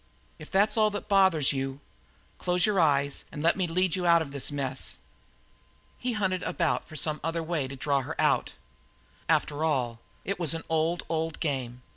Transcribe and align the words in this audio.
If 0.39 0.49
that's 0.49 0.77
all 0.77 0.89
that 0.89 1.07
bothers 1.07 1.53
you, 1.53 1.79
close 2.39 2.65
your 2.65 2.79
eyes 2.79 3.25
and 3.31 3.43
let 3.43 3.55
me 3.55 3.67
lead 3.67 3.95
you 3.95 4.07
out 4.07 4.23
of 4.23 4.31
this 4.31 4.51
mess." 4.51 4.97
He 5.99 6.13
hunted 6.13 6.41
about 6.41 6.87
for 6.87 6.95
some 6.95 7.19
other 7.23 7.43
way 7.43 7.67
to 7.67 7.75
draw 7.75 8.01
her 8.01 8.19
out. 8.19 8.53
After 9.29 9.63
all, 9.63 9.99
it 10.25 10.39
was 10.39 10.55
an 10.55 10.63
old, 10.71 11.03
old 11.07 11.39
game. 11.39 11.83